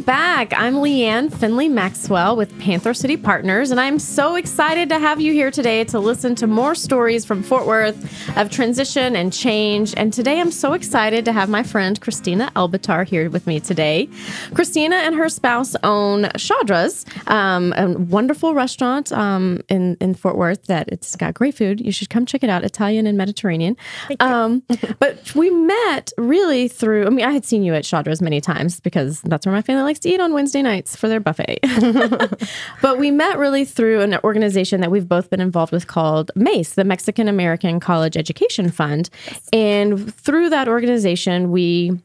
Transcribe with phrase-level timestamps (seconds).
[0.00, 0.29] welcome back.
[0.40, 5.34] I'm Leanne Finley Maxwell with Panther City Partners, and I'm so excited to have you
[5.34, 9.92] here today to listen to more stories from Fort Worth of transition and change.
[9.98, 14.08] And today I'm so excited to have my friend Christina Elbitar here with me today.
[14.54, 20.64] Christina and her spouse own Chadra's, um, a wonderful restaurant um, in, in Fort Worth
[20.68, 21.82] that it's got great food.
[21.82, 23.76] You should come check it out, Italian and Mediterranean.
[24.20, 24.62] Um,
[24.98, 28.80] but we met really through, I mean, I had seen you at Chadra's many times
[28.80, 31.60] because that's where my family likes to eat on Wednesday nights for their buffet.
[32.82, 36.74] but we met really through an organization that we've both been involved with called MACE,
[36.74, 39.10] the Mexican American College Education Fund.
[39.52, 41.98] And through that organization, we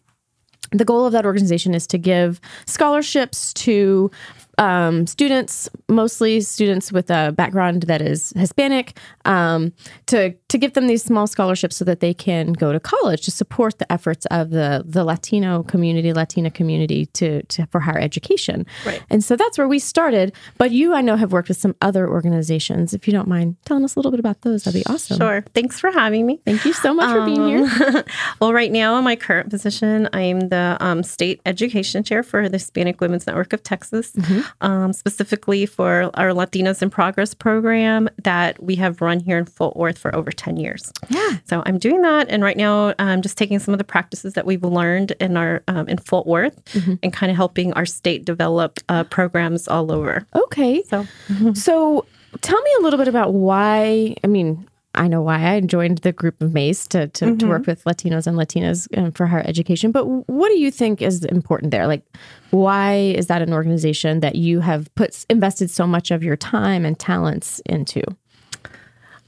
[0.72, 4.10] the goal of that organization is to give scholarships to
[4.58, 9.74] um, students, mostly students with a background that is Hispanic, um,
[10.07, 13.32] to to give them these small scholarships so that they can go to college to
[13.32, 18.65] support the efforts of the the Latino community, Latina community to, to for higher education.
[18.85, 19.02] Right.
[19.10, 20.34] And so that's where we started.
[20.58, 22.93] But you, I know, have worked with some other organizations.
[22.93, 25.18] If you don't mind telling us a little bit about those, that'd be awesome.
[25.18, 25.43] Sure.
[25.54, 26.40] Thanks for having me.
[26.46, 28.04] Thank you so much for being here.
[28.40, 32.49] well, right now, in my current position, I am the um, state education chair for
[32.49, 34.13] the Hispanic Women's Network of Texas,
[34.62, 39.76] um, specifically for our Latinas in Progress program that we have run here in Fort
[39.76, 40.91] Worth for over 10 years.
[41.10, 41.37] Yeah.
[41.46, 42.29] So I'm doing that.
[42.29, 45.63] And right now, I'm just taking some of the practices that we've learned in our
[45.68, 46.60] um, in Fort Worth
[47.04, 50.26] and kind of helping our state develop uh, programs all over.
[50.35, 50.84] Okay.
[50.84, 51.05] So
[51.54, 52.05] So
[52.41, 54.15] tell me a little bit about why.
[54.24, 57.68] I mean, I know why I joined the group of MACE to, to, to work
[57.68, 59.91] with Latinos and Latinas um, for higher education.
[59.91, 61.87] But what do you think is important there?
[61.87, 62.04] Like,
[62.52, 66.85] why is that an organization that you have put invested so much of your time
[66.85, 68.02] and talents into?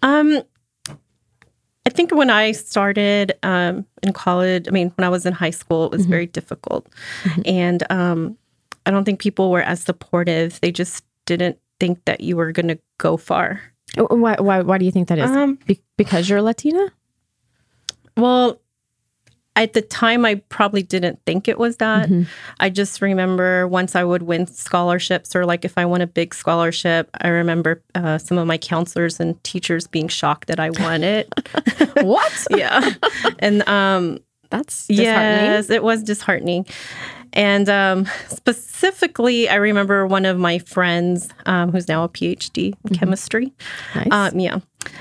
[0.02, 0.42] Um,
[1.86, 5.52] I think when I started um, in college, I mean, when I was in high
[5.52, 6.88] school, it was very difficult.
[7.46, 8.38] And um,
[8.86, 10.60] I don't think people were as supportive.
[10.62, 13.62] They just didn't think that you were going to go far.
[13.96, 15.30] Why, why, why do you think that is?
[15.30, 16.92] Um, Be- because you're Latina?
[18.16, 18.60] Well,
[19.56, 22.10] at the time, I probably didn't think it was that.
[22.60, 26.36] I just remember once I would win scholarships, or like if I won a big
[26.36, 31.04] scholarship, I remember uh, some of my counselors and teachers being shocked that I won
[31.04, 31.34] it.
[32.04, 32.48] what?
[32.56, 32.94] yeah.
[33.40, 34.20] And um,
[34.50, 35.52] That's disheartening.
[35.52, 36.66] Yes, it was disheartening.
[37.34, 42.96] And um, specifically, I remember one of my friends who's who's now a PhD in
[42.96, 43.54] chemistry.
[43.94, 44.08] Nice.
[44.12, 44.60] Um, yeah.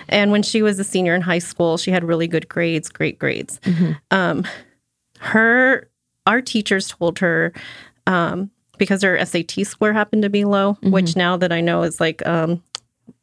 [0.09, 3.19] And when she was a senior in high school, she had really good grades, great
[3.19, 3.61] grades.
[4.11, 4.45] Um,
[5.21, 5.89] her,
[6.27, 7.53] our teachers told her,
[8.07, 12.01] um, because her SAT score happened to be low, which now that I know is
[12.01, 12.63] like um,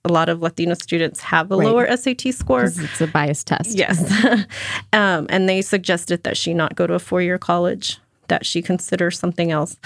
[0.06, 1.66] a lot of Latino students have a Right.
[1.68, 2.66] lower SAT score.
[2.66, 3.78] it's a biased test.
[3.78, 4.02] Yes.
[4.94, 8.62] um, and they suggested that she not go to a four year college, that she
[8.62, 9.78] consider something else.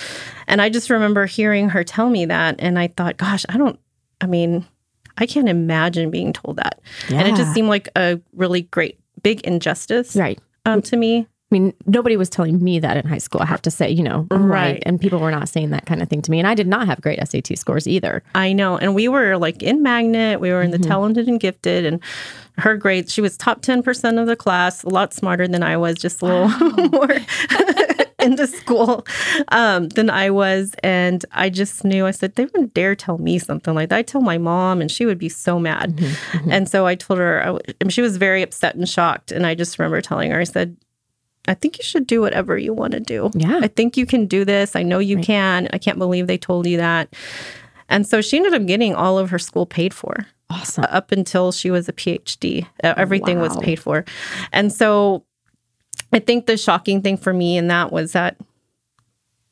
[0.47, 2.56] And I just remember hearing her tell me that.
[2.59, 3.79] And I thought, gosh, I don't,
[4.19, 4.66] I mean,
[5.19, 6.79] I can't imagine being told that.
[7.09, 10.39] And it just seemed like a really great, big injustice Right.
[10.66, 11.27] um, to me.
[11.49, 13.41] I mean, nobody was telling me that in high school.
[13.41, 14.57] I have to say, you know, right.
[14.57, 14.83] Right.
[14.85, 16.39] And people were not saying that kind of thing to me.
[16.39, 18.21] And I did not have great SAT scores either.
[18.35, 18.77] I know.
[18.77, 20.89] And we were like in Magnet, we were in the mm-hmm.
[20.89, 22.01] talented and gifted, and
[22.57, 25.95] her grades, she was top 10% of the class, a lot smarter than I was,
[25.95, 27.17] just a little more
[28.19, 29.05] into school
[29.49, 30.73] um, than I was.
[30.83, 33.97] And I just knew, I said, they wouldn't dare tell me something like that.
[33.99, 35.95] I'd tell my mom, and she would be so mad.
[35.95, 36.37] Mm-hmm.
[36.37, 36.51] Mm-hmm.
[36.51, 39.31] And so I told her, I she was very upset and shocked.
[39.31, 40.75] And I just remember telling her, I said,
[41.47, 43.31] I think you should do whatever you want to do.
[43.33, 43.59] Yeah.
[43.61, 44.75] I think you can do this.
[44.75, 45.69] I know you can.
[45.73, 47.13] I can't believe they told you that.
[47.89, 50.85] And so she ended up getting all of her school paid for Awesome.
[50.89, 52.65] up until she was a PhD.
[52.83, 53.61] Uh, Everything was Wow.
[53.61, 54.03] paid for.
[54.51, 55.23] And so
[56.11, 58.37] I think the shocking thing for me in that was that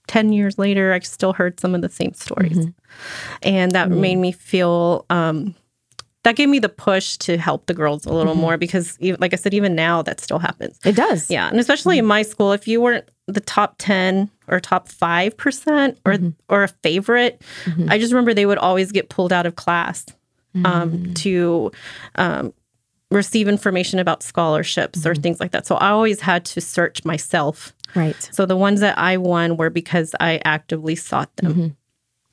[0.07, 2.57] 10 years later, I still heard some of the same stories.
[2.57, 2.69] Mm-hmm.
[3.43, 5.55] And that made me feel, um,
[6.25, 8.41] that gave me the push to help the girls a little Mm-hmm.
[8.41, 10.77] more because, like I said, even now that still happens.
[10.83, 11.29] It does.
[11.29, 15.37] Yeah, and especially in my school, if you weren't the top ten or top five
[15.37, 16.17] percent or
[16.49, 17.41] or a favorite,
[17.87, 20.05] I just remember they would always get pulled out of class
[20.65, 21.71] um, to
[22.15, 22.53] um,
[23.11, 25.65] receive information about scholarships or things like that.
[25.67, 27.73] So I always had to search myself.
[27.95, 28.29] Right.
[28.31, 31.77] So the ones that I won were because I actively sought them.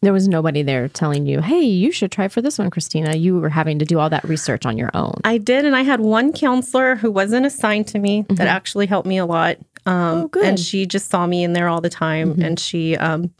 [0.02, 3.14] There was nobody there telling you, hey, you should try for this one, Christina.
[3.16, 5.14] You were having to do all that research on your own.
[5.24, 9.06] I did, and I had one counselor who wasn't assigned to me that actually helped
[9.06, 9.58] me a lot.
[9.86, 10.44] Um, Oh, good.
[10.44, 13.30] And she just saw me in there all the time, and she um,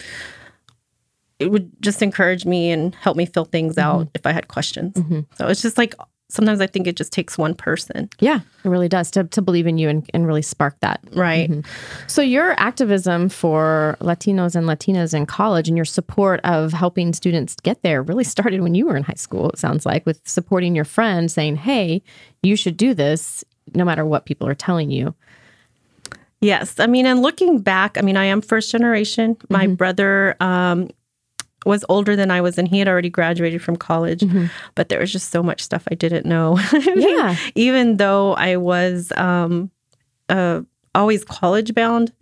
[1.39, 4.97] it would just encourage me and help me fill things out if I had questions.
[5.39, 5.95] So it's just like
[6.33, 8.09] sometimes I think it just takes one person.
[8.19, 11.01] Yeah, it really does to, to believe in you and, and really spark that.
[11.13, 11.51] Right.
[12.07, 17.55] So, your activism for Latinos and Latinas in college and your support of helping students
[17.57, 20.75] get there really started when you were in high school, it sounds like, with supporting
[20.75, 22.03] your friend saying, hey,
[22.43, 23.45] you should do this
[23.75, 25.15] no matter what people are telling you.
[26.41, 26.81] Yes.
[26.81, 29.37] I mean, and looking back, I mean, I am first generation.
[29.49, 30.91] My brother um,
[31.65, 34.23] was older than I was, and he had already graduated from college.
[34.75, 36.59] But there was just so much stuff I didn't know.
[36.97, 37.37] Yeah.
[37.55, 39.71] Even though I was um,
[40.29, 40.63] uh,
[40.95, 42.13] always college bound,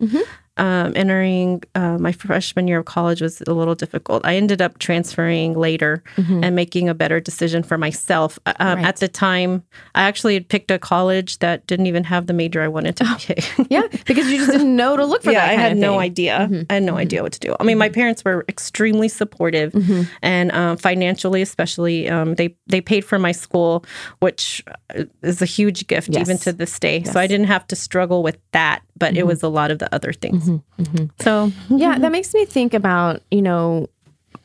[0.57, 4.25] um, entering uh, my freshman year of college was a little difficult.
[4.25, 8.37] I ended up transferring later and making a better decision for myself.
[8.45, 8.85] Uh, um, Right.
[8.85, 9.63] At the time,
[9.95, 13.15] I actually had picked a college that didn't even have the major I wanted to
[13.17, 13.45] take.
[13.69, 15.57] Yeah, because you just didn't know to look for yeah, that.
[15.57, 16.49] I had no idea.
[16.69, 17.55] I had no idea what to do.
[17.59, 19.73] I mean, my parents were extremely supportive,
[20.21, 23.85] and um, financially, especially, um, they they paid for my school,
[24.19, 24.63] which
[24.95, 27.03] uh, is a huge gift even to this day.
[27.03, 29.29] So I didn't have to struggle with that, but it mm-hmm.
[29.29, 30.47] was a lot of the other things.
[30.47, 30.83] Mm-hmm.
[30.83, 31.05] Mm-hmm.
[31.19, 33.89] So Yeah, that makes me think about, you know,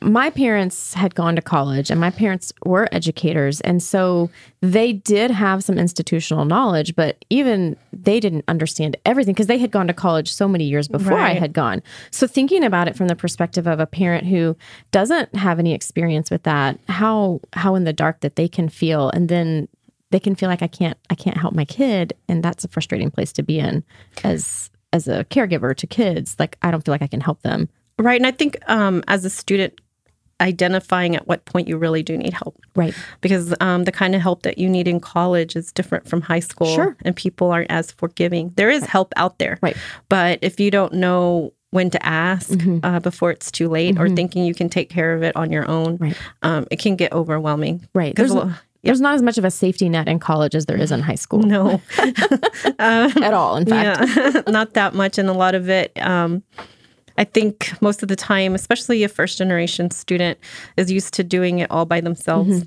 [0.01, 3.61] my parents had gone to college and my parents were educators.
[3.61, 4.29] And so
[4.61, 9.71] they did have some institutional knowledge, but even they didn't understand everything because they had
[9.71, 11.81] gone to college so many years before I had gone.
[12.11, 14.55] So thinking about it from the perspective of a parent who
[14.91, 19.09] doesn't have any experience with that, how how in the dark that they can feel
[19.11, 19.67] and then
[20.11, 23.11] they can feel like I can't I can't help my kid and that's a frustrating
[23.11, 23.83] place to be in
[24.23, 26.35] as as a caregiver to kids.
[26.39, 27.67] Like I don't feel like I can help them.
[27.99, 29.73] right, and I think um, as a student,
[30.39, 32.59] identifying at what point you really do need help.
[32.75, 32.93] Right.
[33.21, 36.39] because um, the kind of help that you need in college is different from high
[36.41, 36.95] school Sure.
[37.03, 39.75] and people aren't as forgiving there is help out there Right.
[40.09, 42.51] but if you don't know when to ask
[42.83, 45.67] uh, before it's too late or thinking you can take care of it on your
[45.69, 46.15] own Right.
[46.43, 48.15] um, it can get overwhelming Right.
[48.15, 48.53] There's, a lo-
[48.87, 51.15] there's not as much of a safety net in college as there is in high
[51.15, 51.79] school no
[52.79, 53.57] at all.
[53.57, 56.41] In fact, yeah not that much and a lot of it um,
[57.19, 60.37] I think most of the time, especially a first generation student,
[60.77, 62.65] is used to doing it all by themselves.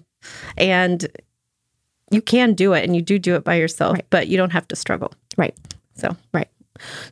[0.59, 1.07] And
[2.11, 4.07] you can do it and you do do it by yourself, Right.
[4.11, 5.13] but you don't have to struggle.
[5.37, 5.55] right.
[5.95, 6.49] So, Right.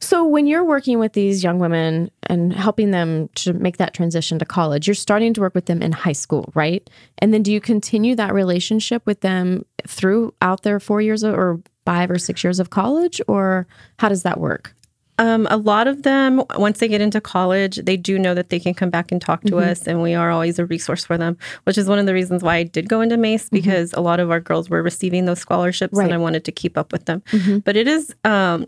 [0.01, 4.39] So when you're working with these young women and helping them to make that transition
[4.39, 6.89] to college, you're starting to work with them in high school, right?
[7.19, 11.61] And then do you continue that relationship with them throughout their four years of, or
[11.85, 13.67] five or six years of college, or
[13.99, 14.75] how does that work?
[15.21, 18.61] um, a lot of them, once they get into college, they do know that they
[18.61, 21.37] can come back and talk to us, and we are always a resource for them,
[21.65, 24.21] which is one of the reasons why I did go into MACE because a lot
[24.21, 26.05] of our girls were receiving those scholarships Right.
[26.05, 27.25] and I wanted to keep up with them.
[27.65, 28.67] But it is, um,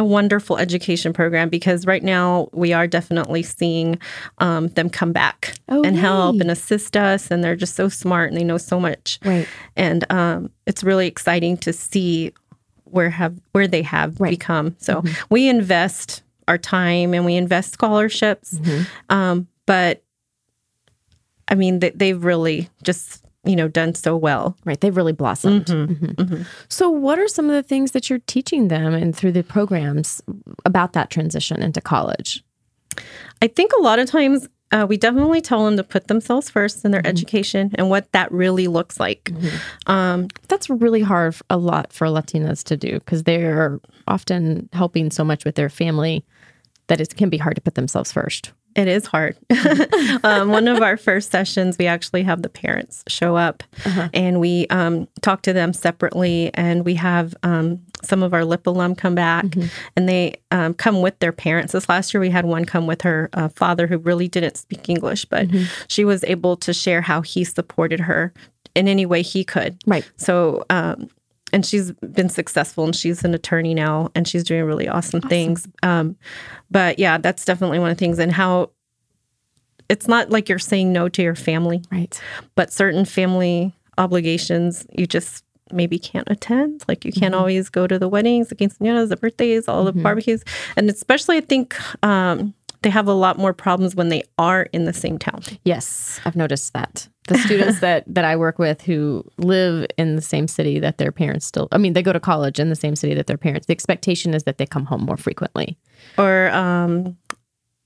[0.00, 3.98] a wonderful education program because right now we are definitely seeing
[4.38, 8.30] um, them come back Oh, and help and assist us, and they're just so smart
[8.30, 9.20] and they know so much.
[9.24, 9.46] Right.
[9.76, 12.32] And um, it's really exciting to see
[12.84, 14.30] where have where they have Right.
[14.30, 14.74] become.
[14.78, 18.58] So we invest our time and we invest scholarships,
[19.10, 20.02] um, but
[21.46, 24.56] I mean they, they've really just you know done so well.
[24.64, 24.80] Right.
[24.80, 25.66] They've really blossomed.
[25.66, 26.46] Mhm.
[26.68, 30.20] So, what are some of the things that you're teaching them and through the programs
[30.64, 32.44] about that transition into college?
[33.40, 36.84] I think a lot of times uh, we definitely tell them to put themselves first
[36.84, 39.32] in their education and what that really looks like.
[39.86, 45.24] Um, That's really hard a lot for Latinas to do because they're often helping so
[45.24, 46.24] much with their family
[46.86, 48.52] that it can be hard to put themselves first.
[48.76, 49.36] It is hard.
[50.24, 53.62] um, one of our first sessions, we actually have the parents show up
[54.14, 56.50] and we um, talk to them separately.
[56.54, 59.44] And we have um, some of our LIP alum come back
[59.96, 61.72] and they um, come with their parents.
[61.72, 64.88] This last year, we had one come with her uh, father who really didn't speak
[64.88, 65.48] English, but
[65.88, 68.32] she was able to share how he supported her
[68.74, 69.76] in any way he could.
[69.86, 70.08] Right.
[70.16, 71.08] So, um,
[71.52, 75.66] and she's been successful and she's an attorney now and she's doing really awesome, things.
[76.70, 78.18] But yeah, that's definitely one of the things.
[78.18, 78.70] And how
[79.88, 82.20] it's not like you're saying no to your family, Right.
[82.54, 86.84] but certain family obligations you just maybe can't attend.
[86.88, 90.42] Like you can't always go to the weddings, the quinceañeras, the birthdays, all the barbecues.
[90.76, 94.84] And especially, I think um, they have a lot more problems when they are in
[94.84, 95.42] the same town.
[95.64, 97.08] Yes, I've noticed that.
[97.28, 101.12] The students that that I work with who live in the same city that their
[101.12, 103.66] parents still I mean they go to college in the same city that their parents
[103.66, 105.78] the expectation is that they come home more frequently.
[106.18, 107.16] or um,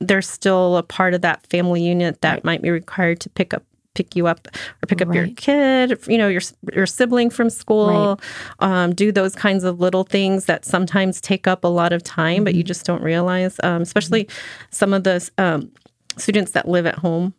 [0.00, 3.64] they're still a part of that family unit that might be required to pick up
[3.94, 4.48] pick you up
[4.82, 8.20] or pick up your kid you know your your sibling from school
[8.60, 12.44] um, do those kinds of little things that sometimes take up a lot of time
[12.44, 14.28] but you just don't realize um, especially
[14.70, 15.70] some of the um,
[16.16, 17.34] students that live at home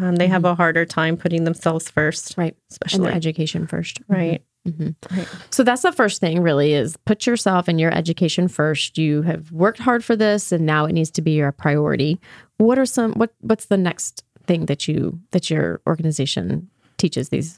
[0.00, 2.56] um, they have a harder time putting themselves first Right.
[2.70, 4.00] Especially their education first.
[4.08, 4.18] right?
[4.18, 4.42] right
[5.50, 8.98] So that's the first thing really is put yourself and your education first.
[8.98, 12.20] You have worked hard for this and now it needs to be your priority.
[12.58, 17.54] What are some what what's the next thing that you that your organization teaches these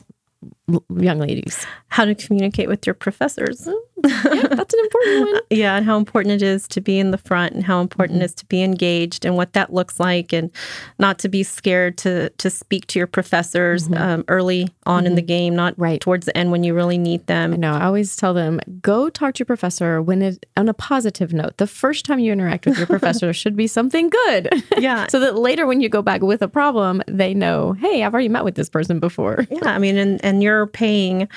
[0.98, 1.66] young ladies?
[1.88, 3.68] How to communicate with your professors.
[4.02, 5.40] Yeah, that's an important one.
[5.50, 8.22] Yeah, and how important it is to be in the front and how important mm-hmm.
[8.22, 10.50] it is to be engaged and what that looks like and
[10.98, 14.02] not to be scared to to speak to your professors mm-hmm.
[14.02, 15.26] um, early on in the mm-hmm.
[15.26, 16.00] game, not Right.
[16.00, 17.52] towards the end when you really need them.
[17.52, 17.74] I know.
[17.74, 21.58] I always tell them go talk to your professor when it on a positive note.
[21.58, 24.64] The first time you interact with your professor should be something good.
[24.78, 25.08] Yeah.
[25.08, 28.28] so that later when you go back with a problem, they know, hey, I've already
[28.28, 29.46] met with this person before.
[29.50, 31.28] Yeah, I mean, and, and you're paying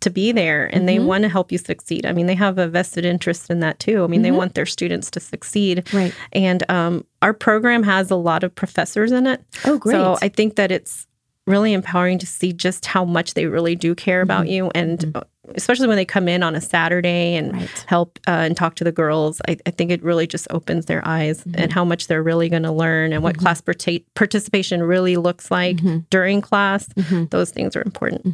[0.00, 2.06] to be there and they want to help you succeed.
[2.06, 4.04] I mean, they have a vested interest in that too.
[4.04, 5.88] I mean, they want their students to succeed.
[5.92, 6.14] Right.
[6.32, 9.42] And um, our program has a lot of professors in it.
[9.64, 9.94] Oh, great.
[9.94, 11.06] So I think that it's
[11.46, 14.70] really empowering to see just how much they really do care about you.
[14.74, 17.84] And uh, especially when they come in on a Saturday and Right.
[17.86, 21.06] help uh, and talk to the girls, I, I think it really just opens their
[21.06, 21.60] eyes mm-hmm.
[21.60, 23.42] and how much they're really going to learn and what mm-hmm.
[23.42, 25.98] class parta- participation really looks like mm-hmm.
[26.10, 26.88] during class.
[27.30, 28.24] Those things are important.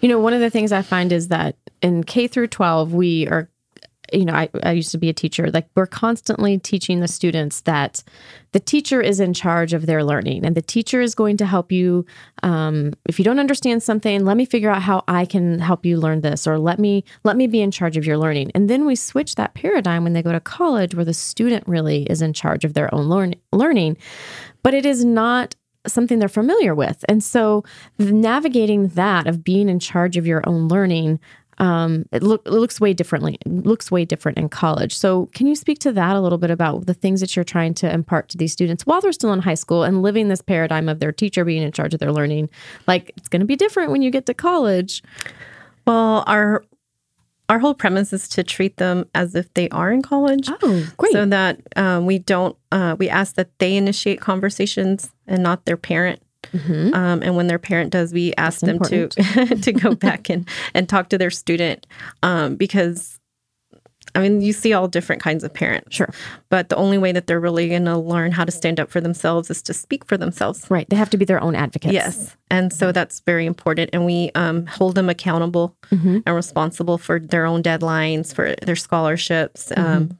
[0.00, 3.26] You know, one of the things I find is that in K through 12, we
[3.28, 3.48] are,
[4.12, 5.50] you know, I, I used to be a teacher.
[5.50, 8.02] Like, we're constantly teaching the students that
[8.52, 11.72] the teacher is in charge of their learning and the teacher is going to help
[11.72, 12.06] you.
[12.42, 15.98] Um, if you don't understand something, let me figure out how I can help you
[15.98, 18.52] learn this, or let me let me be in charge of your learning.
[18.54, 22.04] And then we switch that paradigm when they go to college, where the student really
[22.04, 23.96] is in charge of their own learn, learning,
[24.62, 25.54] but it is not
[25.86, 27.04] something they're familiar with.
[27.08, 27.62] And so
[27.98, 31.20] navigating that of being in charge of your own learning,
[31.58, 33.38] um, it, look, it looks way differently.
[33.46, 34.96] Looks way different in college.
[34.96, 37.74] So can you speak to that a little bit about the things that you're trying
[37.74, 40.88] to impart to these students while they're still in high school and living this paradigm
[40.88, 42.48] of their teacher being in charge of their learning?
[42.86, 45.02] Like it's going to be different when you get to college.
[45.86, 46.64] Well, our
[47.48, 50.48] our whole premise is to treat them as if they are in college.
[50.62, 51.12] Oh, great.
[51.12, 55.76] So that um, we don't, uh, we ask that they initiate conversations and not their
[55.76, 56.22] parent.
[56.54, 56.94] Mm-hmm.
[56.94, 59.08] Um, and when their parent does, we ask them to
[59.62, 61.86] to go back and and talk to their student
[62.22, 63.18] um, because,
[64.14, 65.96] I mean, you see all different kinds of parents.
[65.96, 66.08] Sure.
[66.48, 69.00] But the only way that they're really going to learn how to stand up for
[69.00, 70.64] themselves is to speak for themselves.
[70.70, 70.88] right.
[70.88, 71.92] They have to be their own advocates.
[71.94, 72.36] Yes.
[72.50, 73.90] And so that's very important.
[73.92, 76.18] And we um, hold them accountable Mm-hmm.
[76.26, 79.84] and responsible for their own deadlines, for their scholarships, Mm-hmm.
[79.84, 80.18] um,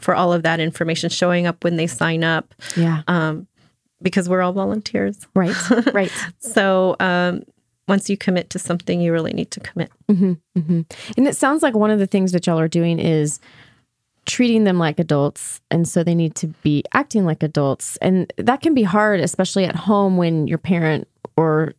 [0.00, 3.02] for all of that information, showing up when they sign up, Yeah.
[3.08, 3.46] um,
[4.02, 5.26] because we're all volunteers.
[5.34, 5.56] Right.
[5.92, 6.12] Right.
[6.40, 7.42] So um,
[7.88, 9.90] once you commit to something, you really need to commit.
[11.16, 13.40] And it sounds like one of the things that y'all are doing is
[14.26, 15.60] treating them like adults.
[15.70, 17.96] And so they need to be acting like adults.
[17.98, 21.74] And that can be hard, especially at home when your parent or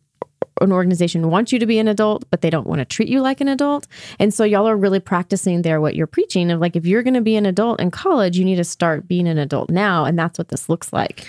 [0.60, 3.20] an organization wants you to be an adult, but they don't want to treat you
[3.20, 3.86] like an adult.
[4.18, 7.14] And so y'all are really practicing there what you're preaching of like, if you're going
[7.14, 10.04] to be an adult in college, you need to start being an adult now.
[10.04, 11.28] And that's what this looks like.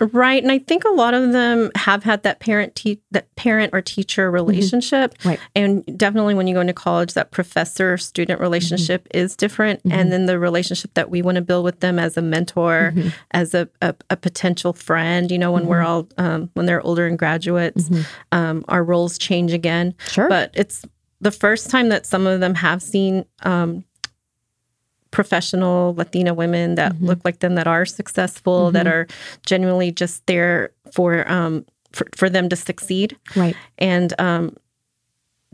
[0.00, 3.74] Right, and I think a lot of them have had that parent te- that parent
[3.74, 5.28] or teacher relationship, Mm-hmm.
[5.28, 5.40] Right.
[5.54, 9.18] And definitely when you go into college, that professor student relationship Mm-hmm.
[9.18, 12.22] is different, and then the relationship that we want to build with them as a
[12.22, 13.08] mentor, Mm-hmm.
[13.32, 15.30] as a, a, a potential friend.
[15.30, 17.90] You know, when we're all um, when they're older and graduates,
[18.32, 19.92] um, our roles change again.
[19.92, 20.08] Mm-hmm.
[20.10, 20.28] Sure.
[20.28, 20.84] but it's
[21.20, 23.24] the first time that some of them have seen.
[23.42, 23.84] Um,
[25.10, 27.06] professional Latina women that Mm-hmm.
[27.06, 29.06] look like them that are successful that are
[29.46, 33.56] genuinely just there for um for, for them to succeed Right.
[33.78, 34.56] and um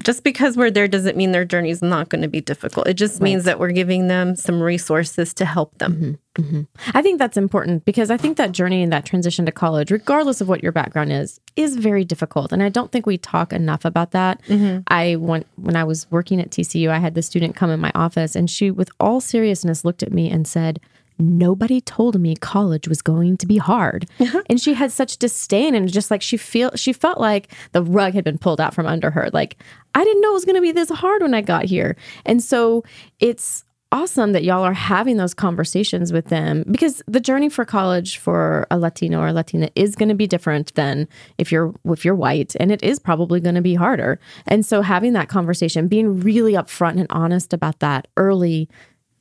[0.02, 2.86] just because we're there doesn't mean their journey is not going to be difficult.
[2.86, 6.18] It just means that we're giving them some resources to help them.
[6.36, 6.96] Mm-hmm, mm-hmm.
[6.96, 10.42] I think that's important because I think that journey and that transition to college, regardless
[10.42, 12.52] of what your background is, is very difficult.
[12.52, 14.42] And I don't think we talk enough about that.
[14.42, 14.80] Mm-hmm.
[14.88, 17.92] I went when I was working at TCU, I had the student come in my
[17.94, 20.78] office and she, with all seriousness, looked at me and said,
[21.18, 24.06] Nobody told me college was going to be hard.
[24.20, 24.42] Uh-huh.
[24.48, 28.14] And she had such disdain and just like she feel she felt like the rug
[28.14, 29.30] had been pulled out from under her.
[29.32, 29.56] Like,
[29.94, 31.96] I didn't know it was gonna be this hard when I got here.
[32.24, 32.84] And so
[33.18, 38.18] it's awesome that y'all are having those conversations with them because the journey for college
[38.18, 41.08] for a Latino or a Latina is going to be different than
[41.38, 44.18] if you're if you're white and it is probably going to be harder.
[44.46, 48.68] And so having that conversation, being really upfront and honest about that early,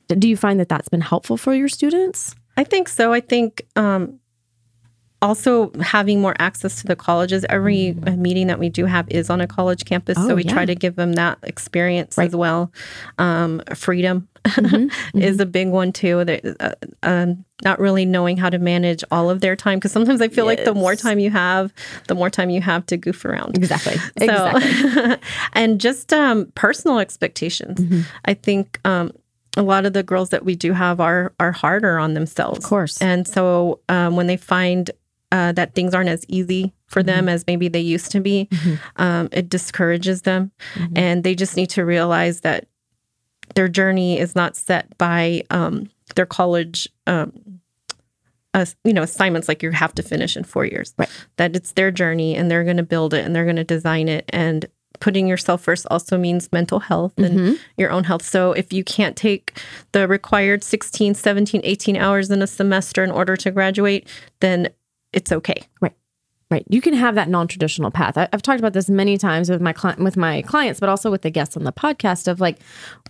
[0.08, 2.34] do you find that that's been helpful for your students?
[2.56, 3.12] I think so.
[3.12, 4.18] I think um
[5.22, 7.44] also having more access to the colleges.
[7.48, 10.44] Every uh, meeting that we do have is on a college campus, Oh, so we
[10.44, 10.52] yeah.
[10.52, 12.26] try to give them that experience Right.
[12.28, 12.70] as well.
[13.18, 15.18] Um, freedom Mm-hmm.
[15.18, 16.20] is a big one too.
[16.60, 16.70] Uh,
[17.02, 20.44] um, not really knowing how to manage all of their time because sometimes I feel
[20.44, 21.72] like the more time you have,
[22.06, 23.56] the more time you have to goof around.
[23.56, 23.96] Exactly.
[23.96, 25.16] So, Exactly.
[25.54, 27.80] and just um, personal expectations.
[27.80, 28.00] Mm-hmm.
[28.26, 29.10] I think um,
[29.56, 32.58] a lot of the girls that we do have are are harder on themselves.
[32.58, 33.00] Of course.
[33.00, 34.90] And so um, when they find
[35.32, 37.06] uh, that things aren't as easy for Mm-hmm.
[37.06, 38.48] them as maybe they used to be,
[38.96, 40.96] um, it discourages them, Mm-hmm.
[40.96, 42.68] and they just need to realize that
[43.54, 46.88] their journey is not set by um, their college.
[47.06, 47.32] Um,
[48.54, 51.10] uh, you know assignments like you have to finish in four years Right.
[51.36, 54.08] that it's their journey and they're going to build it and they're going to design
[54.08, 54.64] it and
[55.00, 57.58] putting yourself first also means mental health and Mhm.
[57.76, 59.58] your own health so if you can't take
[59.92, 64.08] the required 16 17 18 hours in a semester in order to graduate
[64.40, 64.68] then
[65.12, 65.92] it's okay Right.
[66.68, 68.16] You can have that non-traditional path.
[68.16, 71.10] I, I've talked about this many times with my cli- with my clients, but also
[71.10, 72.28] with the guests on the podcast.
[72.28, 72.58] Of like,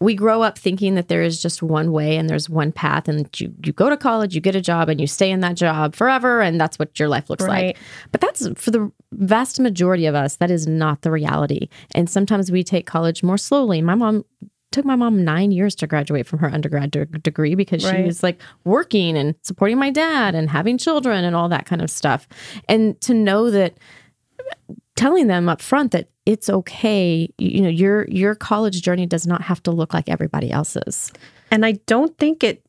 [0.00, 3.28] we grow up thinking that there is just one way and there's one path, and
[3.38, 5.94] you you go to college, you get a job, and you stay in that job
[5.94, 7.66] forever, and that's what your life looks Right.
[7.66, 7.78] like.
[8.10, 10.36] But that's for the vast majority of us.
[10.36, 13.82] That is not the reality, and sometimes we take college more slowly.
[13.82, 14.24] My mom
[14.72, 18.22] took my mom nine years to graduate from her undergrad de- degree because she was
[18.22, 22.28] like working and supporting my dad and having children and all that kind of stuff.
[22.68, 23.78] And to know that
[24.96, 29.26] telling them up front that it's okay, you you know, your your college journey does
[29.26, 31.12] not have to look like everybody else's.
[31.52, 32.65] and i don't think it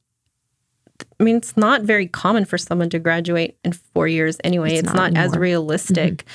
[1.19, 4.73] I mean, it's not very common for someone to graduate in four years anyway.
[4.73, 6.25] It's It's, not not, as realistic.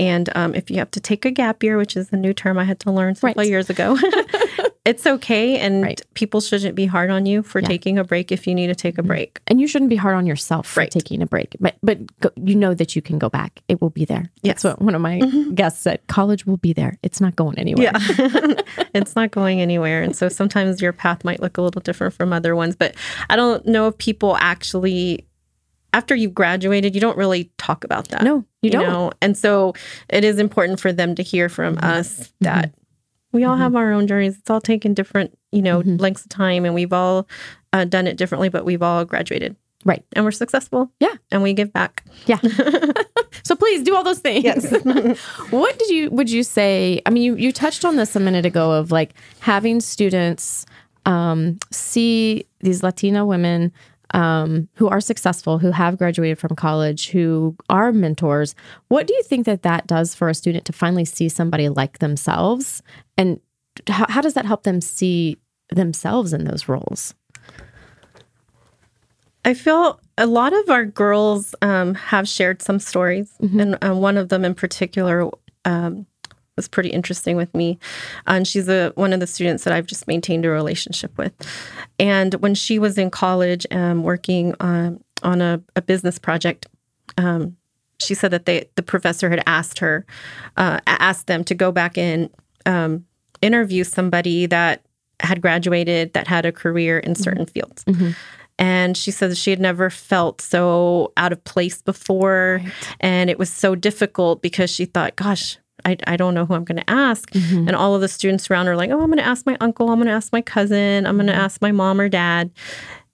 [0.00, 2.58] And um, if you have to take a gap year, which is a new term
[2.58, 3.48] I had to learn several Right.
[3.48, 3.96] years ago,
[4.84, 5.58] it's okay.
[5.58, 6.00] And Right.
[6.14, 7.68] people shouldn't be hard on you for Yeah.
[7.68, 9.40] taking a break if you need to take a break.
[9.46, 10.90] And you shouldn't be hard on yourself for Right.
[10.90, 11.54] taking a break.
[11.60, 13.60] But but go, you know that you can go back.
[13.68, 14.30] It will be there.
[14.42, 14.62] Yes.
[14.64, 14.68] Mm-hmm.
[14.68, 15.20] what one of my
[15.54, 16.00] guests said.
[16.08, 16.98] College will be there.
[17.04, 17.92] It's not going anywhere.
[17.94, 18.54] Yeah.
[18.94, 20.02] it's not going anywhere.
[20.02, 22.74] And so sometimes your path might look a little different from other ones.
[22.74, 22.96] But
[23.30, 25.26] I don't know if people actually,
[25.92, 28.22] after you've graduated, you don't really talk about that.
[28.22, 28.82] No, you, don't.
[28.82, 28.92] Mm-hmm.
[28.92, 29.12] know?
[29.22, 29.74] And so
[30.08, 32.74] it is important for them to hear from us that
[33.32, 34.38] we all have our own journeys.
[34.38, 36.00] It's all taken different, you know, Mhm.
[36.00, 37.28] lengths of time and we've all
[37.72, 39.56] uh, done it differently, but we've all graduated.
[39.84, 40.02] Right.
[40.14, 40.90] And we're successful.
[40.98, 41.14] Yeah.
[41.30, 42.04] And we give back.
[42.26, 42.40] Yeah.
[43.44, 44.42] so please do all those things.
[44.44, 44.72] Yes.
[45.50, 47.00] what did you would you say?
[47.06, 50.66] I mean, you you touched on this a minute ago of like having students
[51.04, 53.72] um, see these Latina women
[54.12, 58.54] um, who are successful, who have graduated from college, who are mentors.
[58.88, 61.98] What do you think that that does for a student to finally see somebody like
[61.98, 62.82] themselves,
[63.16, 63.40] and
[63.88, 65.38] how, how does that help them see
[65.70, 67.14] themselves in those roles?
[69.44, 74.16] I feel a lot of our girls um, have shared some stories, and uh, one
[74.16, 75.30] of them in particular
[75.64, 76.06] um,
[76.56, 77.78] was pretty interesting with me.
[78.26, 81.32] And she's a one of the students that I've just maintained a relationship with.
[81.98, 86.66] And when she was in college, um, working um, on a, a business project,
[87.18, 87.56] um,
[87.98, 90.04] she said that they the professor had asked her,
[90.56, 92.30] uh, asked them to go back and
[92.66, 93.04] um,
[93.42, 94.82] interview somebody that
[95.20, 97.84] had graduated that had a career in certain fields.
[98.58, 102.62] And she said she had never felt so out of place before.
[103.00, 106.64] And it was so difficult because she thought, gosh, I, I don't know who I'm
[106.64, 107.30] going to ask.
[107.30, 107.68] Mm-hmm.
[107.68, 109.88] And all of the students around are like, oh, I'm going to ask my uncle.
[109.90, 111.06] I'm going to ask my cousin.
[111.06, 112.50] I'm going to ask my mom or dad.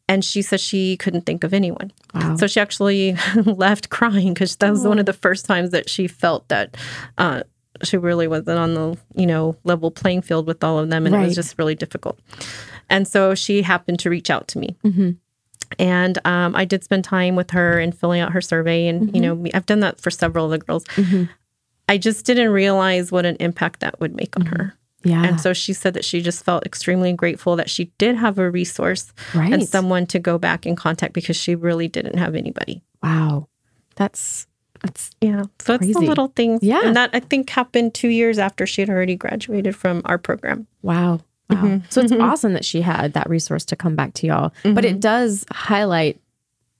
[0.08, 1.92] And she said she couldn't think of anyone.
[2.14, 2.36] Wow.
[2.36, 6.06] So she actually left crying because that was one of the first times that she
[6.08, 6.76] felt that
[7.18, 7.42] uh,
[7.82, 11.14] she really wasn't on the you know level playing field with all of them, and
[11.14, 12.18] it was just really difficult.
[12.90, 14.76] And so she happened to reach out to me.
[14.84, 15.16] Mhm.
[15.78, 18.88] And um, I did spend time with her and filling out her survey.
[18.88, 19.16] And, Mm-hmm.
[19.16, 20.84] you know, I've done that for several of the girls.
[20.96, 21.30] Mhm.
[21.88, 24.48] I just didn't realize what an impact that would make Mm-hmm.
[24.48, 24.74] on her.
[25.04, 25.24] Yeah.
[25.24, 28.48] And so she said that she just felt extremely grateful that she did have a
[28.48, 29.52] resource right.
[29.52, 32.82] and someone to go back and contact because she really didn't have anybody.
[33.02, 33.48] wow.
[33.96, 34.46] That's
[34.82, 35.44] that's Yeah.
[35.60, 36.62] So it's the little things.
[36.62, 36.80] Yeah.
[36.84, 40.66] And that I think happened two years after she had already graduated from our program.
[40.82, 41.20] Wow.
[41.50, 41.56] Wow.
[41.56, 41.76] Mm-hmm.
[41.90, 42.22] So it's mm-hmm.
[42.22, 44.52] awesome that she had that resource to come back to y'all.
[44.62, 45.00] But it mm-hmm.
[45.00, 46.20] does highlight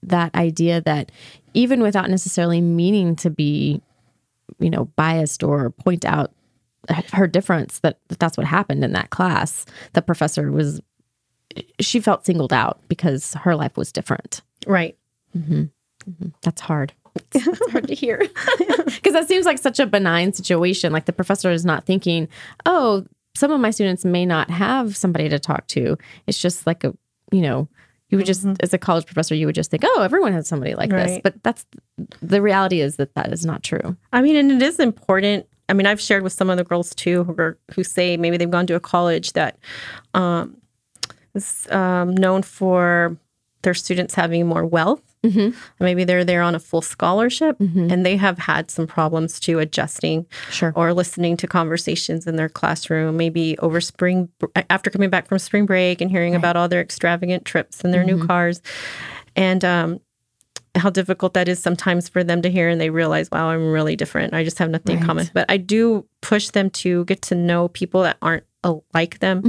[0.01, 1.11] that idea that
[1.53, 3.81] even without necessarily meaning to be,
[4.59, 6.31] you know, biased or point out
[7.13, 9.65] her difference, that, that that's what happened in that class.
[9.93, 10.81] The professor was,
[11.79, 14.41] she felt singled out because her life was different.
[14.67, 14.97] Right.
[15.37, 15.63] Mm-hmm.
[16.09, 16.29] Mm-hmm.
[16.41, 16.93] That's hard.
[17.35, 18.17] It's hard to hear
[18.85, 20.91] because that seems like such a benign situation.
[20.91, 22.27] Like the professor is not thinking,
[22.65, 25.97] oh, some of my students may not have somebody to talk to.
[26.25, 26.93] It's just like a,
[27.31, 27.67] you know,
[28.13, 30.75] you would just, as a college professor, you would just think, oh, everyone has somebody
[30.75, 31.19] like this.
[31.23, 31.65] But that's
[32.21, 33.97] the reality is that that is not true.
[34.13, 35.47] I mean, and it is important.
[35.67, 38.37] I mean, I've shared with some of the girls too who are, who say maybe
[38.37, 39.57] they've gone to a college that
[40.13, 40.57] um,
[41.33, 43.17] is um, known for
[43.63, 45.01] their students having more wealth.
[45.23, 45.57] Mm-hmm.
[45.79, 50.25] Maybe they're there on a full scholarship and they have had some problems to adjusting
[50.49, 50.73] Sure.
[50.75, 54.27] or listening to conversations in their classroom, maybe over spring,
[54.69, 58.03] after coming back from spring break and hearing about all their extravagant trips and their
[58.03, 58.61] new cars.
[59.35, 59.99] And um,
[60.75, 63.95] how difficult that is sometimes for them to hear and they realize, wow, I'm really
[63.95, 64.33] different.
[64.33, 65.29] I just have nothing in common.
[65.33, 69.41] But I do push them to get to know people that aren't uh, like them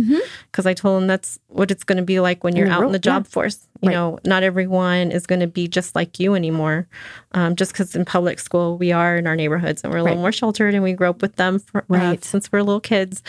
[0.51, 2.83] because I told them that's what it's going to be like when you're the out
[2.85, 3.67] in the job force.
[3.81, 3.95] You Right.
[3.95, 6.89] know, not everyone is going to be just like you anymore.
[7.33, 10.19] Um, just because in public school we are in our neighborhoods and we're a little
[10.21, 12.25] more sheltered and we grew up with them for, uh, Right.
[12.25, 13.23] since we're little kids.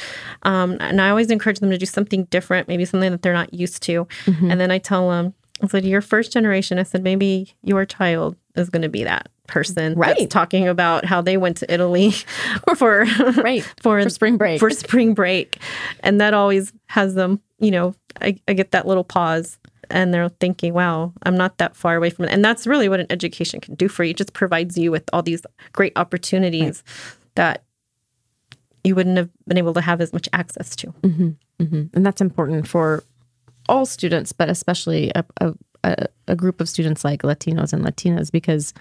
[0.43, 3.53] Um, and I always encourage them to do something different, maybe something that they're not
[3.53, 4.05] used to.
[4.25, 4.51] Mm-hmm.
[4.51, 8.35] And then I tell them, I said, your first generation, I said, maybe your child
[8.55, 10.29] is going to be that person Right.
[10.29, 12.11] talking about how they went to Italy
[12.75, 13.05] for
[13.37, 13.63] Right.
[13.81, 14.59] for, For spring break.
[14.59, 15.57] for spring break
[16.01, 19.59] and that always has them you know I, I get that little pause
[19.91, 22.99] and they're thinking wow i'm not that far away from it and that's really what
[22.99, 26.83] an education can do for you it just provides you with all these great opportunities
[27.35, 27.63] that
[28.83, 31.35] you wouldn't have been able to have as much access to Mhm.
[31.93, 33.03] And that's important for
[33.69, 35.23] all students, but especially a,
[35.83, 38.73] a, a, group of students like Latinos and Latinas, because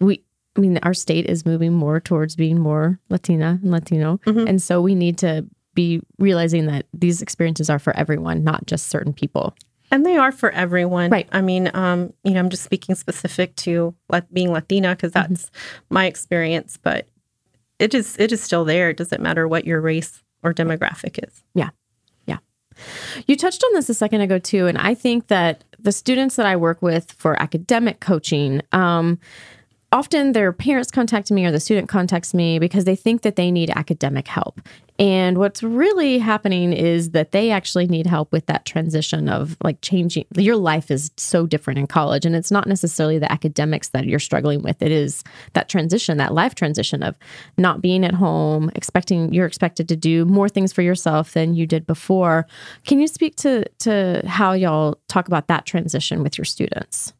[0.00, 0.22] we,
[0.56, 4.18] I mean, our state is moving more towards being more Latina and Latino.
[4.26, 4.46] Mm-hmm.
[4.48, 8.88] And so we need to be realizing that these experiences are for everyone, not just
[8.88, 9.54] certain people.
[9.92, 11.28] and they are for everyone Right.
[11.32, 15.34] i mean um you know i'm just speaking specific to like being latina because Mm-hmm.
[15.34, 15.50] that's
[15.90, 17.08] my experience but
[17.80, 21.42] it is it is still there it doesn't matter what your race or demographic is
[21.54, 21.70] Yeah.
[23.26, 26.46] You touched on this a second ago too, and I think that the students that
[26.46, 29.18] I work with for academic coaching, um,
[29.92, 33.50] often their parents contact me or the student contacts me because they think that they
[33.50, 34.60] need academic help.
[35.00, 39.80] And what's really happening is that they actually need help with that transition of like
[39.80, 40.26] changing.
[40.36, 44.18] Your life is so different in college, and it's not necessarily the academics that you're
[44.18, 44.82] struggling with.
[44.82, 45.24] It is
[45.54, 47.16] that transition, that life transition of
[47.56, 51.66] not being at home, expecting you're expected to do more things for yourself than you
[51.66, 52.46] did before.
[52.84, 57.14] Can you speak to to how y'all talk about that transition with your students?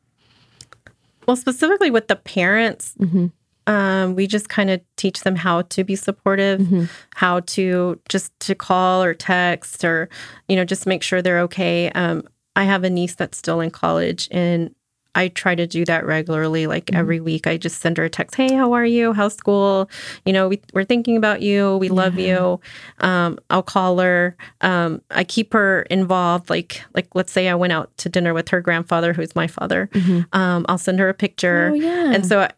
[1.31, 3.27] Well, specifically with the parents, Mm-hmm.
[3.73, 6.85] um, we just kind of teach them how to be supportive, Mm-hmm.
[7.15, 10.09] how to just to call or text or
[10.49, 11.89] you know just make sure they're okay.
[11.93, 12.25] Um,
[12.57, 14.75] I have a niece that's still in college, and
[15.15, 16.67] I try to do that regularly.
[16.67, 16.97] Like Mm-hmm.
[17.01, 18.37] every week, I just send her a text.
[18.37, 19.13] Hey, how are you?
[19.13, 19.91] How's school?
[20.25, 21.77] You know, we, we're thinking about you.
[21.79, 22.61] We love you.
[23.01, 24.37] Um, I'll call her.
[24.61, 26.49] Um, I keep her involved.
[26.51, 29.89] Like, like let's say I went out to dinner with her grandfather, who's my father.
[30.33, 31.71] Um, I'll send her a picture.
[31.73, 31.85] Mm-hmm.
[31.85, 32.13] Oh, yeah.
[32.15, 32.51] And so I-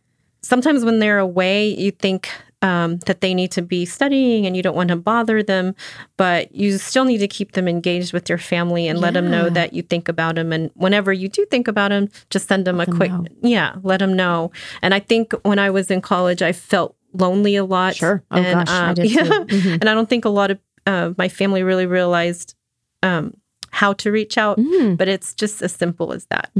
[0.43, 2.29] sometimes when they're away, you think
[2.63, 5.75] um, that they need to be studying and you don't want to bother them,
[6.17, 9.51] but you still need to keep them engaged with your family and let them know
[9.51, 10.53] that you think about them.
[10.53, 13.27] And whenever you do think about them, just send them a them quick, know.
[13.43, 14.53] yeah, let them know.
[14.81, 17.97] And I think when I was in college, I felt lonely a lot.
[17.97, 18.23] Sure.
[18.31, 19.15] Oh, and, gosh, I um, did too.
[19.15, 19.25] yeah.
[19.49, 19.73] Mhm.
[19.81, 22.55] And I don't think a lot of uh, my family really realized
[23.03, 23.35] um,
[23.71, 24.97] how to reach out, Mm.
[24.97, 26.51] but it's just as simple as that.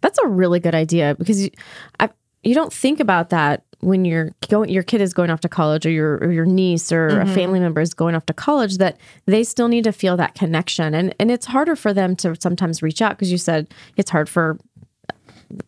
[0.00, 1.50] That's a really good idea because you,
[1.98, 2.08] I,
[2.42, 5.86] you don't think about that when you're going, your kid is going off to college
[5.86, 7.34] or your or your niece or a mm-hmm.
[7.34, 10.94] family member is going off to college that they still need to feel that connection.
[10.94, 14.28] And and it's harder for them to sometimes reach out because you said it's hard
[14.28, 14.58] for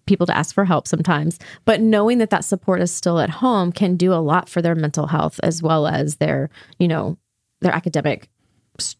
[0.07, 3.72] people to ask for help sometimes but knowing that that support is still at home
[3.72, 6.48] can do a lot for their mental health as well as their
[6.79, 7.18] you know
[7.62, 8.29] their academic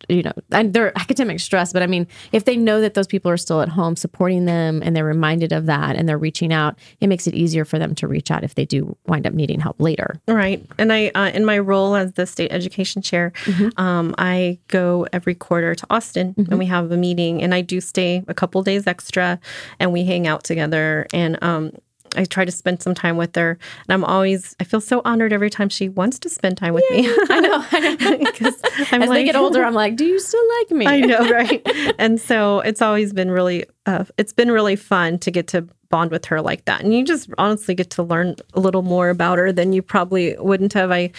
[0.09, 3.31] you know and their academic stress but i mean if they know that those people
[3.31, 6.79] are still at home supporting them and they're reminded of that and they're reaching out
[7.01, 9.61] it makes it easier for them to reach out if they do wind up needing
[9.61, 10.21] help later.
[10.27, 10.64] Right.
[10.79, 13.33] And I, uh, in my role as the state education chair,
[13.77, 17.81] um, I go every quarter to Austin and we have a meeting and I do
[17.81, 19.38] stay a couple days extra
[19.79, 21.73] and we hang out together and, um,
[22.16, 23.51] I try to spend some time with her,
[23.87, 26.85] and I'm always I feel so honored every time she wants to spend time with
[26.90, 27.09] me.
[27.31, 28.61] i know, because
[28.92, 31.62] I'm as they get older i'm like do you still like me I know, right?
[31.98, 36.11] and so it's always been really, uh, it's been really fun to get to bond
[36.11, 39.38] with her like that, and you just honestly get to learn a little more about
[39.38, 40.90] her than you probably wouldn't have.
[40.90, 41.11] I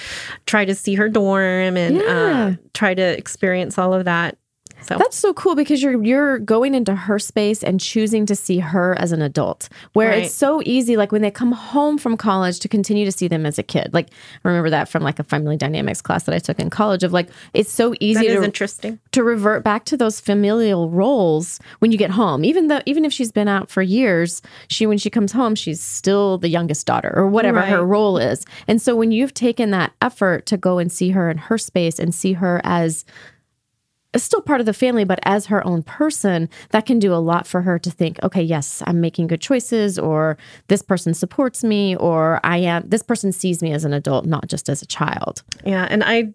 [0.47, 2.03] try to see her dorm and Yeah.
[2.07, 4.37] uh, try to experience all of that.
[4.83, 8.59] So That's so cool because you're you're going into her space and choosing to see
[8.59, 9.69] her as an adult.
[9.93, 10.23] Where Right.
[10.23, 13.45] it's so easy, like when they come home from college, to continue to see them
[13.45, 13.91] as a kid.
[13.93, 14.09] Like
[14.43, 17.03] I remember that from like a family dynamics class that I took in college.
[17.03, 18.99] Of like it's so easy to interesting.
[19.11, 22.43] to revert back to those familial roles when you get home.
[22.43, 25.81] Even though even if she's been out for years, she when she comes home, she's
[25.81, 28.45] still the youngest daughter or whatever her role is.
[28.67, 31.99] And so when you've taken that effort to go and see her in her space
[31.99, 33.05] and see her as
[34.21, 37.47] still part of the family, but as her own person, that can do a lot
[37.47, 41.95] for her to think, okay, yes, I'm making good choices, or this person supports me,
[41.95, 45.43] or I am this person sees me as an adult, not just as a child.
[45.65, 46.33] Yeah, and I,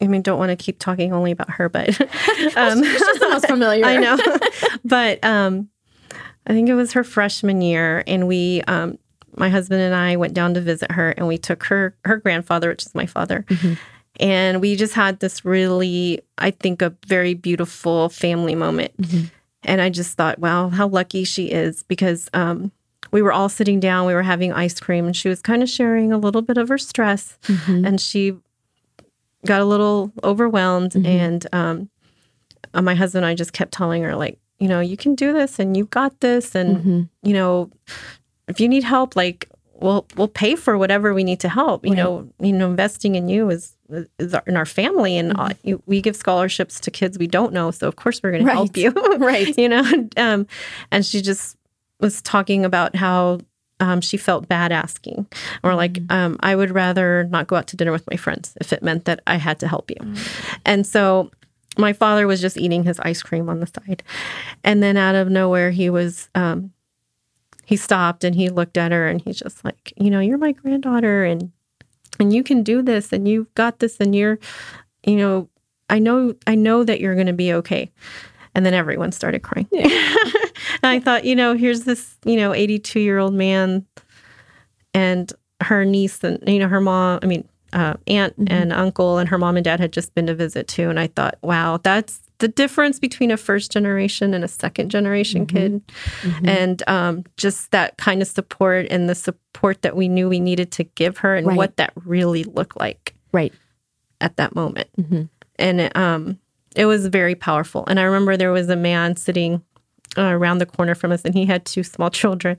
[0.00, 1.88] I mean, don't want to keep talking only about her, but
[2.56, 3.84] um, She's the most familiar.
[3.86, 4.18] I know.
[4.84, 5.68] but um,
[6.46, 8.98] I think it was her freshman year, and we, um,
[9.36, 12.70] my husband and I, went down to visit her, and we took her her grandfather,
[12.70, 13.44] which is my father,
[14.20, 18.92] and we just had this really, I think, a very beautiful family moment.
[19.64, 22.28] And I just thought, wow, how lucky she is because.
[22.32, 22.70] Um,
[23.12, 25.68] we were all sitting down, we were having ice cream, and she was kind of
[25.68, 27.36] sharing a little bit of her stress.
[27.84, 28.36] And she
[29.44, 30.94] got a little overwhelmed.
[31.04, 31.90] And um,
[32.72, 35.32] uh, my husband and I just kept telling her, like, you know, you can do
[35.32, 36.54] this and you've got this.
[36.54, 37.70] And, you know,
[38.46, 41.84] if you need help, like, we'll, we'll pay for whatever we need to help.
[41.84, 43.74] You know, you know, investing in you is,
[44.46, 45.16] in our family.
[45.16, 47.70] And uh, you, we give scholarships to kids we don't know.
[47.70, 48.92] So, of course, we're going to help you.
[49.18, 49.56] Right.
[49.58, 50.46] you know, um,
[50.90, 51.56] and she just
[52.00, 53.40] was talking about how
[53.80, 55.26] um, she felt bad asking,
[55.62, 58.72] or like, um, I would rather not go out to dinner with my friends if
[58.72, 60.14] it meant that I had to help you.
[60.64, 61.30] And so
[61.78, 64.02] my father was just eating his ice cream on the side.
[64.64, 66.72] And then out of nowhere, he was, um,
[67.64, 70.52] he stopped and he looked at her and he's just like, you know, you're my
[70.52, 71.52] granddaughter and,
[72.20, 74.38] and you can do this and you've got this and you're,
[75.04, 75.48] you know,
[75.88, 77.90] I know, I know that you're going to be okay.
[78.54, 79.68] And then everyone started crying.
[79.72, 83.86] and I thought, you know, here's this, you know, 82 year old man
[84.92, 89.28] and her niece and, you know, her mom, I mean, uh, aunt and uncle and
[89.28, 90.90] her mom and dad had just been to visit too.
[90.90, 95.46] And I thought, wow, that's the difference between a first generation and a second generation
[95.46, 95.80] kid.
[96.44, 100.72] And um, just that kind of support and the support that we knew we needed
[100.72, 101.56] to give her and Right.
[101.56, 103.52] what that really looked like Right.
[104.20, 104.88] at that moment.
[105.58, 106.38] And it, um,
[106.76, 107.84] it was very powerful.
[107.86, 109.62] And I remember there was a man sitting
[110.16, 112.56] uh, around the corner from us, and he had two small children.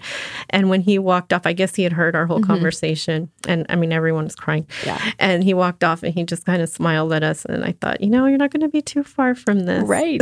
[0.50, 3.30] And when he walked off, I guess he had heard our whole conversation.
[3.48, 4.68] And I mean, everyone was crying.
[4.86, 5.02] Yeah.
[5.20, 7.46] And he walked off and he just kind of smiled at us.
[7.46, 9.84] And I thought, you know, you're not going to be too far from this.
[9.84, 10.22] Right.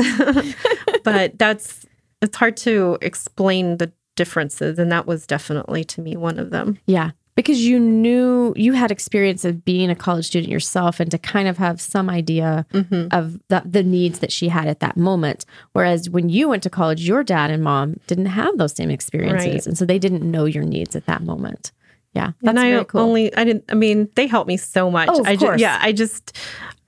[1.04, 1.86] but that's,
[2.22, 4.80] it's hard to explain the differences.
[4.80, 6.78] And that was definitely to me one of them.
[6.86, 7.12] Yeah.
[7.40, 11.48] Because you knew you had experience of being a college student yourself and to kind
[11.48, 13.08] of have some idea mm-hmm.
[13.12, 15.46] of the, the needs that she had at that moment.
[15.72, 19.48] Whereas when you went to college, your dad and mom didn't have those same experiences.
[19.48, 19.68] Right.
[19.68, 21.72] And so they didn't know your needs at that moment.
[22.14, 22.32] Yeah.
[22.42, 23.02] That's and I very cool.
[23.02, 25.10] only I didn't I mean they helped me so much.
[25.10, 25.52] Oh, of I course.
[25.52, 26.38] just yeah, I just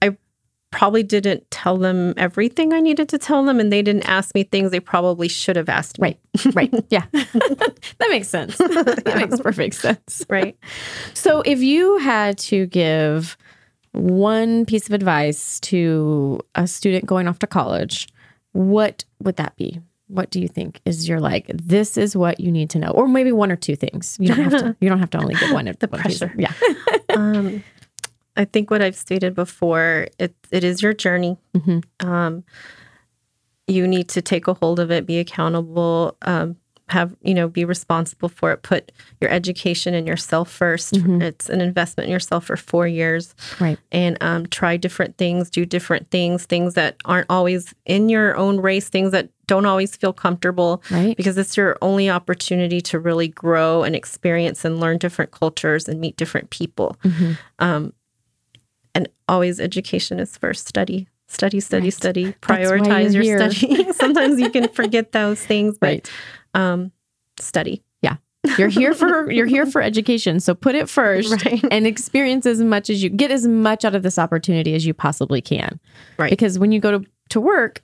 [0.02, 0.18] I
[0.72, 4.44] probably didn't tell them everything I needed to tell them and they didn't ask me
[4.44, 6.18] things they probably should have asked me.
[6.46, 6.56] right.
[6.56, 6.86] Right.
[6.90, 7.06] Yeah.
[7.12, 8.58] that makes sense.
[8.58, 10.24] that makes perfect sense.
[10.30, 10.58] Right.
[11.14, 13.38] So, if you had to give
[13.92, 18.08] one piece of advice to a student going off to college,
[18.54, 19.82] what would that be?
[20.08, 21.48] What do you think is your like?
[21.54, 24.18] This is what you need to know, or maybe one or two things.
[24.20, 24.76] You don't have to.
[24.82, 25.66] You don't have to only give one.
[25.66, 26.20] The one piece.
[26.20, 26.34] pressure.
[26.38, 26.54] Yeah.
[27.10, 27.64] um
[28.38, 31.38] I think what I've stated before, it it is your journey.
[31.56, 31.84] Mhm.
[32.00, 32.44] Um
[33.68, 36.58] you need to take a hold of it, be accountable, um,
[36.90, 38.64] have, you know, be responsible for it.
[38.64, 38.92] Put
[39.22, 43.34] your education and yourself 1st It's an investment in yourself for four years.
[43.62, 43.78] Right.
[43.94, 48.60] and um, try different things, do different things, things that aren't always in your own
[48.60, 51.16] race, things that don't always feel comfortable, Right.
[51.16, 56.02] because it's your only opportunity to really grow and experience and learn different cultures and
[56.02, 56.98] meet different people.
[57.06, 57.38] Mhm.
[57.60, 57.94] Um,
[58.96, 60.68] and always education is first.
[60.68, 61.94] Study, study, study, Right.
[61.94, 62.36] study.
[62.42, 63.50] Prioritize your here.
[63.52, 63.94] studying.
[63.94, 66.12] Sometimes you can forget those things, but Right.
[66.54, 66.92] um,
[67.40, 67.84] study.
[68.02, 68.18] Yeah.
[68.58, 70.40] You're here for you're here for education.
[70.40, 71.64] So put it first Right.
[71.72, 74.94] and experience as much as you get as much out of this opportunity as you
[74.94, 75.80] possibly can.
[76.18, 76.30] Right.
[76.30, 77.82] Because when you go to, to work,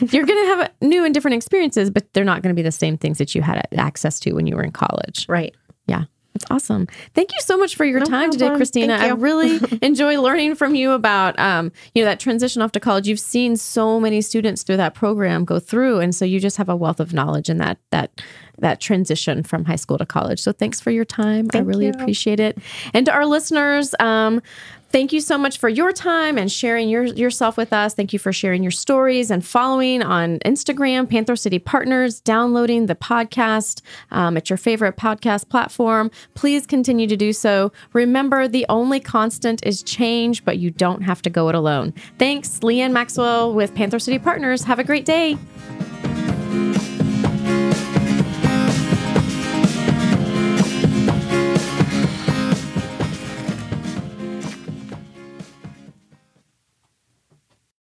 [0.00, 2.72] you're going to have new and different experiences, but they're not going to be the
[2.72, 5.26] same things that you had access to when you were in college.
[5.28, 5.54] Right.
[5.86, 6.04] Yeah.
[6.36, 6.86] That's awesome.
[7.14, 8.54] Thank you so much for your No time today.
[8.54, 8.98] Christina.
[8.98, 12.80] Thank I really enjoy learning from you about um, you know, that transition off to
[12.80, 13.08] college.
[13.08, 16.00] You've seen so many students through that program go through.
[16.00, 18.20] And so you just have a wealth of knowledge in that that
[18.58, 20.40] that transition from high school to college.
[20.40, 21.48] So thanks for your time.
[21.54, 21.92] I really you.
[21.92, 22.58] appreciate it.
[22.92, 24.42] And to our listeners, um,
[24.96, 27.92] Thank you so much for your time and sharing your, yourself with us.
[27.92, 32.94] Thank you for sharing your stories and following on Instagram, Panther City Partners, downloading the
[32.94, 36.10] podcast um, at your favorite podcast platform.
[36.32, 37.72] Please continue to do so.
[37.92, 41.92] Remember, the only constant is change, but you don't have to go it alone.
[42.18, 44.64] Thanks, Leanne Maxwell with Panther City Partners.
[44.64, 45.36] Have a great day.